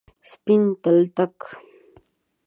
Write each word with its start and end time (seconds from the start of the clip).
سپین 0.29 0.63
تلتک، 0.83 1.37